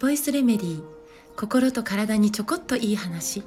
[0.00, 0.82] ボイスレメディー
[1.36, 3.44] 心と体にちょこっといい話。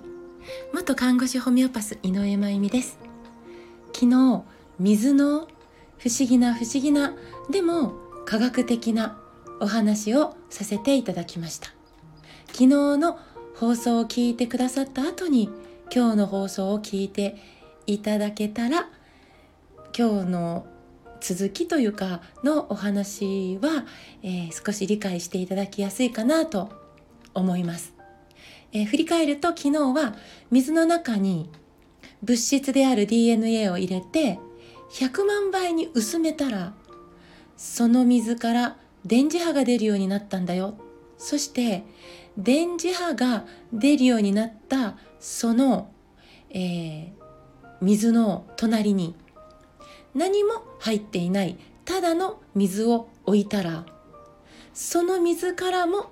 [0.74, 2.98] 元看護師ホメオパス井上真由美です。
[3.94, 4.44] 昨日
[4.80, 5.50] 水の
[5.98, 7.14] 不思議な不思議な
[7.50, 7.92] でも
[8.24, 9.20] 科学的な
[9.60, 11.74] お話をさせていただきました。
[12.54, 13.20] 昨日の
[13.58, 15.50] 放送を聞いてくださった後に
[15.94, 17.36] 今日の放送を聞いて
[17.86, 18.88] いただけたら
[19.94, 20.73] 今日の
[21.24, 23.86] 続きというかのお話は、
[24.24, 26.70] えー、少し理解していただきやすいかなと
[27.34, 27.94] 思います、
[28.74, 30.16] えー、振り返ると昨日は
[30.52, 31.50] 水の中に
[32.24, 34.38] 物質である DNA を入れて
[34.92, 36.74] 100万倍に薄めたら
[37.56, 40.76] その水から電磁波が出るようになったんだよ。
[41.18, 41.84] そして
[42.38, 45.90] 電磁波が出るようになったその、
[46.50, 47.12] えー、
[47.82, 49.16] 水の隣に
[50.14, 51.58] 何も入っていない。
[51.86, 53.86] ただの水を置いたら。
[54.74, 56.12] その水からも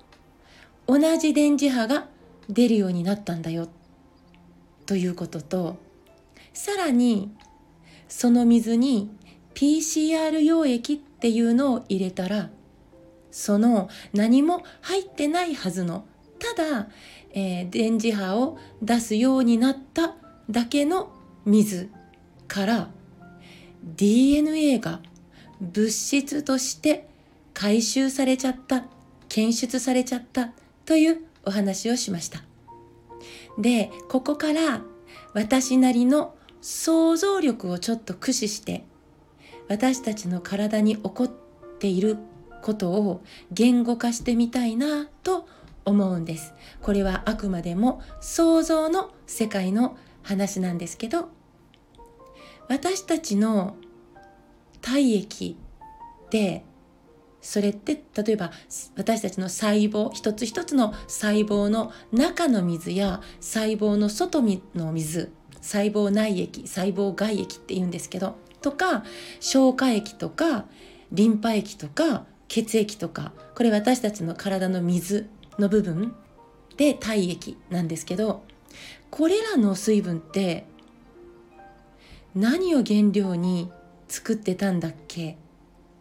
[0.87, 2.07] 同じ電磁波が
[2.49, 3.69] 出るようになったんだよ。
[4.85, 5.77] ということと
[6.53, 7.31] さらに
[8.09, 9.09] その水に
[9.53, 12.49] PCR 溶液っていうのを入れたら
[13.31, 16.05] その何も入ってないはずの
[16.39, 16.89] ただ、
[17.31, 20.15] えー、電磁波を出すようになった
[20.49, 21.13] だけの
[21.45, 21.89] 水
[22.47, 22.89] から
[23.83, 25.01] DNA が
[25.59, 27.07] 物質として
[27.53, 28.85] 回収されちゃった
[29.29, 30.51] 検出されちゃった
[30.85, 32.43] というお話をしました。
[33.57, 34.81] でここから
[35.33, 38.83] 私なりの想像力をちょっと駆使して
[39.67, 41.31] 私たちの体に起こっ
[41.79, 42.17] ている
[42.61, 45.47] ことを言語化してみたいなと
[45.85, 46.53] 思うんです。
[46.81, 51.29] これはあくまでも想像の世界の話なんですけど
[52.67, 53.75] 私たちの
[54.81, 55.57] 体液
[56.29, 56.63] で
[57.41, 58.51] それって例えば
[58.95, 64.41] 私たちの細胞一つ一つの細胞の中の水や細胞の外
[64.75, 69.03] の水細胞内液細胞外液って言うんですけどとか
[69.39, 70.65] 消化液とか
[71.11, 75.27] リンパ液とか血液とかこれ私たちの体の水
[75.57, 76.15] の部分
[76.77, 78.43] で体液なんですけど
[79.09, 80.65] これらの水分って
[82.35, 83.69] 何を原料に
[84.07, 85.31] 作ってたんだっけ？
[85.31, 85.35] っ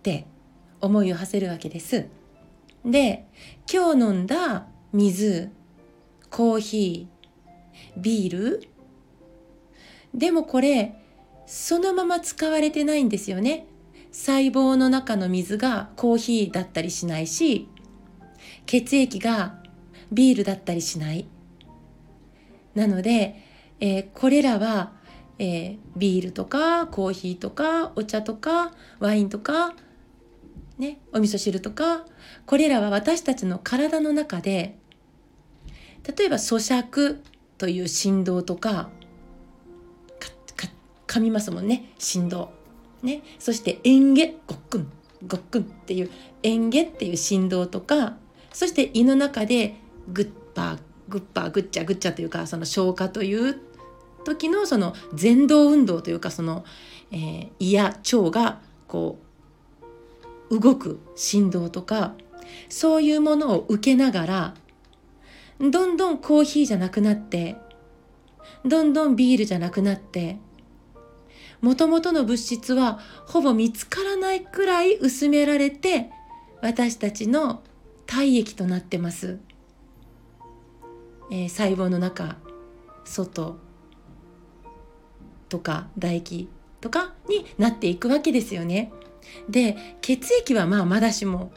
[0.02, 0.26] て
[0.80, 2.06] 思いを馳せるわけです。
[2.84, 3.26] で
[3.70, 5.50] 今日飲んだ水
[6.30, 8.68] コーヒービール
[10.14, 10.96] でもこれ
[11.46, 13.66] そのまま使われてないんですよね。
[14.12, 17.68] 細胞の中の水がコーヒーだったりしないし
[18.66, 19.62] 血液が
[20.10, 21.26] ビールだったりしない。
[22.74, 23.36] なので、
[23.80, 24.92] えー、これらは
[25.40, 29.74] えー、ビールとかコーヒーとかお茶とかワインとか、
[30.78, 32.04] ね、お味噌汁とか
[32.44, 34.76] これらは私たちの体の中で
[36.16, 37.20] 例えば咀嚼
[37.56, 38.90] という振動とか
[41.06, 42.52] 噛みますもんね振動。
[43.02, 44.92] ね、そして嚥下ごっくん
[45.26, 46.10] ごっくんっていう
[46.42, 48.18] 嚥下っていう振動とか
[48.52, 49.74] そして胃の中で
[50.12, 53.58] グッパーグッパーグッチャグッチャというかその消化という
[54.24, 56.64] 時のその前動運動というかその、
[57.10, 59.18] えー、胃や腸がこ
[60.50, 62.14] う動く振動とか
[62.68, 64.54] そういうものを受けながら
[65.60, 67.56] どんどんコーヒーじゃなくなって
[68.64, 70.38] どんどんビールじゃなくなって
[71.60, 76.10] もともとの物質はほぼ見つからないくらい薄められて
[76.62, 77.62] 私たちの
[78.06, 79.38] 体液となってます、
[81.30, 82.36] えー、細胞の中
[83.04, 83.69] 外。
[85.50, 86.48] とか唾液
[86.80, 88.90] とかになっていくわけですよね。
[89.48, 91.52] で血液はまあまだしも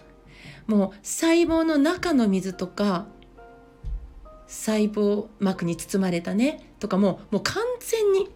[0.67, 3.07] もう細胞の中の水とか
[4.47, 8.29] 細胞膜に包まれたねとかももう完全に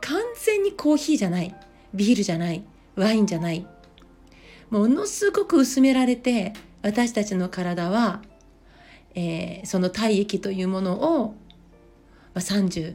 [0.00, 1.54] 完全にコーヒーじゃない
[1.94, 2.62] ビールじゃない
[2.94, 3.66] ワインじゃない
[4.70, 6.52] ものすごく薄められて
[6.82, 8.22] 私たちの体は、
[9.14, 11.34] えー、その体液というものを、ま
[12.36, 12.94] あ、30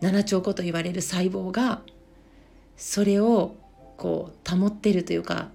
[0.00, 1.82] 7兆個と言われる細胞が
[2.76, 3.56] それを
[3.96, 5.50] こう保ってるというか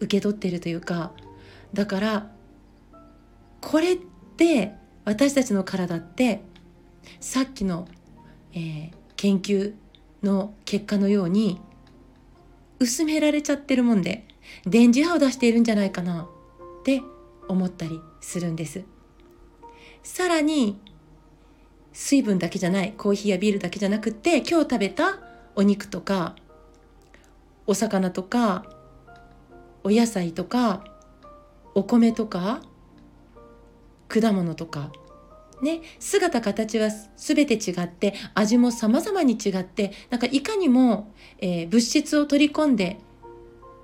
[0.00, 1.12] 受け取ってるというか
[1.72, 2.30] だから
[3.60, 3.96] これっ
[4.36, 4.74] て
[5.04, 6.42] 私たちの体って
[7.20, 7.86] さっきの、
[8.52, 9.74] えー、研究
[10.22, 11.60] の結果のように
[12.78, 14.26] 薄められちゃってるもんで
[14.66, 16.28] 電磁波を出しているんじゃないかな
[16.80, 17.02] って
[17.48, 18.82] 思ったりするんです。
[20.02, 20.80] さらに
[21.92, 25.18] 水分だけじゃないコーヒーやビールだけじゃなくって今日食べた
[25.54, 26.36] お肉とか
[27.66, 28.64] お魚とか
[29.84, 30.84] お野菜とか
[31.74, 32.62] お米とか
[34.08, 34.90] 果物とか
[35.62, 42.98] ね、姿形は全て違って味も様々に違ってなんかいかにも、えー、物質を取り込んで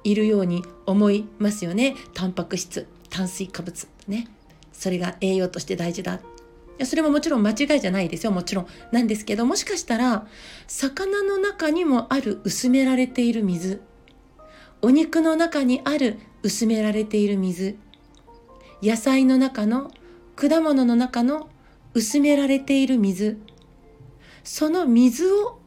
[0.03, 1.95] いるように思いますよね。
[2.15, 4.27] タンパク質炭水化物ね。
[4.73, 6.19] それが栄養として大事だ。
[6.79, 8.33] やそれももちろん間違いじゃないですよ。
[8.33, 8.67] もちろん。
[8.93, 10.27] なんですけどもしかしたら
[10.67, 13.83] 魚の中にもある薄められている水。
[14.81, 17.77] お肉の中にある薄められている水。
[18.83, 19.91] 野菜の中の
[20.37, 21.51] 果物の中の
[21.95, 23.39] 薄められている水。
[24.45, 25.59] その水を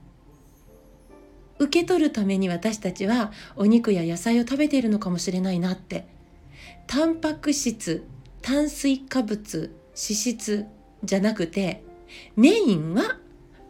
[1.59, 6.07] 受け取るために私たちはお肉や野菜を食べているのかもしれないなって。
[6.87, 8.05] タンパク質
[8.41, 10.65] 炭水化物脂質
[11.03, 11.83] じゃなくて
[12.35, 13.17] メインは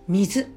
[0.07, 0.47] 水。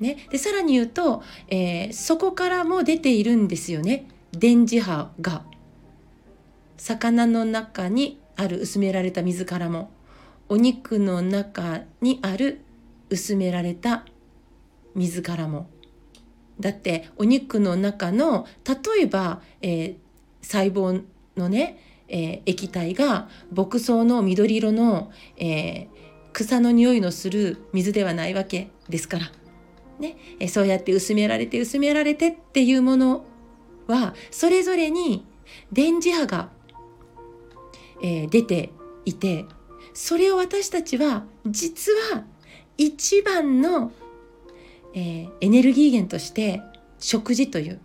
[0.00, 4.06] ね、でさらに言うと、えー、そこからも出ているんですよね。
[4.32, 5.44] 電磁波が。
[6.76, 9.90] 魚の中にある薄められた水からも。
[10.48, 12.60] お肉の中にある
[13.10, 14.04] 薄められた
[14.94, 15.68] 水からも。
[16.60, 19.96] だってお肉の中の例えば、えー、
[20.42, 21.02] 細胞
[21.36, 21.78] のね、
[22.08, 25.88] えー、液体が牧草の緑色の、えー、
[26.32, 29.30] 草の匂いのする水ではないわけですから、
[29.98, 33.24] ね、えそうやって薄められて薄められてっていうもの
[33.86, 35.26] はそれぞれに
[35.72, 36.50] 電磁波が、
[38.02, 38.70] え出て
[39.04, 39.46] いて
[39.92, 42.24] それを私たちは実は
[42.76, 43.90] 一番の、
[44.94, 46.62] えー、エネルギー源として
[47.00, 47.80] 食事という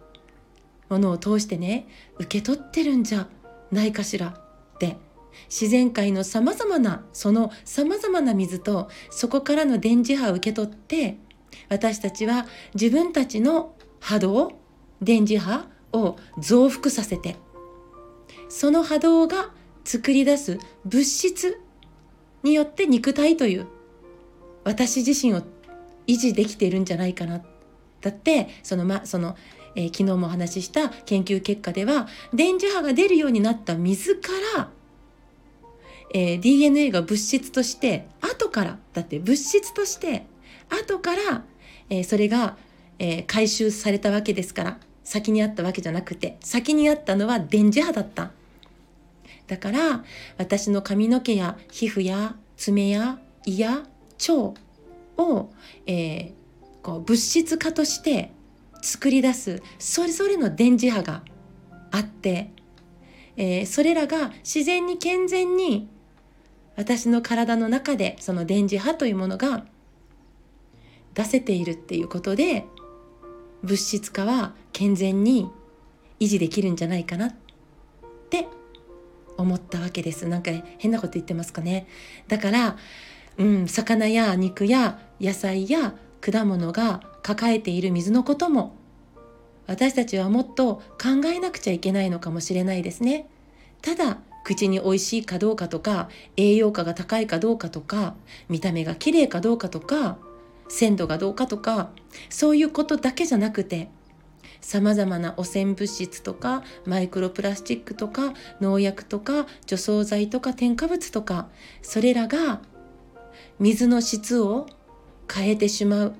[0.89, 1.87] ものを通してね
[2.19, 3.27] 受け取ってるんじゃ。
[3.73, 4.27] ないかしら？
[4.27, 4.97] って。
[5.49, 11.17] 自然界のさまざまなそのさまざまな水とそこからの電磁波を受け取って
[11.69, 14.51] 私たちは自分たちの波動
[15.01, 17.35] 電磁波を増幅させて
[18.47, 19.51] その波動が
[19.83, 21.59] 作り出す物質
[22.43, 23.67] によって肉体という
[24.63, 25.41] 私自身を
[26.05, 27.41] 維持できているんじゃないかな。
[28.01, 29.35] だってそのまその、
[29.75, 34.69] えー、昨日もお話しした研究結果では電磁波が出るようになった水から、
[36.13, 40.25] えー、DNA が物質として後からだって物質として
[40.69, 41.43] 後から、
[41.89, 42.57] えー、それが、
[42.99, 48.31] えー、回収されたわけですから先にあったわけじゃなくて先にあったのは電磁波だった。
[49.47, 50.03] だから
[50.37, 53.83] 私の髪の毛や皮膚や爪や胃や
[54.27, 54.53] 腸
[55.17, 55.49] を、
[55.85, 56.31] えー、
[56.81, 58.31] こう物質化として
[58.83, 61.23] 作り出すそれぞれの電磁波が
[61.89, 62.51] あって、
[63.37, 65.87] えー、それらが自然に健全に
[66.75, 69.63] 私の体の中でその電磁波というものが
[71.13, 72.65] 出せているっていうことで
[73.63, 75.49] 物質化は健全に
[76.19, 77.33] 維持できるんじゃないかなっ
[78.29, 78.47] て
[79.37, 80.27] 思ったわけです。
[80.27, 81.87] なんか変なこと言ってますかね。
[82.27, 82.77] だから、
[83.37, 88.75] うん、魚や肉や野菜や果物が抱えている水のことも
[89.67, 93.27] 私たちはもっと考えなくちゃいけないのかもしれないですね。
[93.81, 98.15] ただ口に美味しいかどうかとか栄養価が高いかどうかとか
[98.49, 100.17] 見た目が綺麗かどうかとか
[100.67, 101.91] 鮮度がどうかとか
[102.29, 103.89] そういうことだけじゃなくて
[104.59, 111.47] さまざまな汚染物質とかマイクロプラスチックとか農薬とか除草剤とか添加物とか
[111.81, 112.61] それらが
[113.59, 114.67] 水の質を
[115.31, 116.15] 変えてしまう。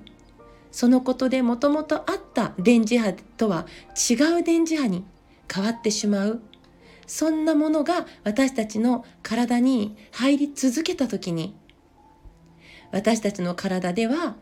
[0.71, 3.67] そのことでもともとあった電磁波とは
[4.09, 5.05] 違う電磁波に
[5.53, 6.41] 変わってしまう。
[7.05, 11.53] そんなものが私たちの体に入り続けた時に
[12.91, 14.35] 私たちの体では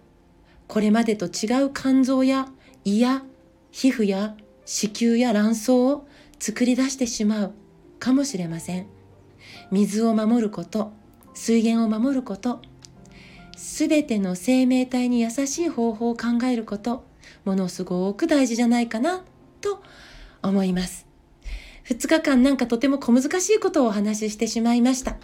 [0.68, 2.48] これまでと違う肝臓や
[2.86, 3.24] 胃や
[3.72, 6.08] 皮膚や子宮や卵巣を
[6.40, 7.54] 作り出してしまう
[8.00, 8.88] かもしれません。
[9.72, 10.92] 水を守ること
[11.34, 12.62] 水源を守ること
[13.62, 17.06] すべての生命体に優しい方法を考えること
[17.46, 19.24] ものすごく大事じゃないかな
[19.62, 19.82] と
[20.42, 21.06] 思います
[21.86, 25.18] 2日間なんかとても小難しいことをお話ししてしまいました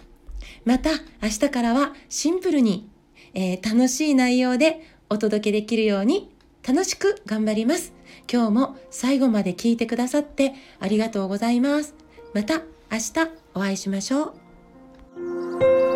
[0.64, 0.90] また
[1.22, 2.88] 明日からはシンプルに、
[3.34, 6.30] えー、楽しい内容でお届けできるように
[6.66, 7.98] 楽しく頑張ります
[8.30, 11.94] 今日も最後まで聞いてくださってありがとうございます。
[12.34, 13.12] また明日
[13.54, 14.34] お会いしましょ
[15.16, 15.87] う。